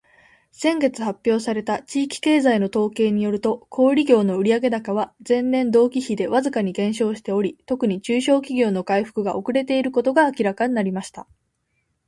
[0.51, 11.27] 「先月発表された地域経済の統計によると、小売業の売上高は前年同期比でわずかに減少しており、特に中小企業の回復が遅れていることが明らかになりました。」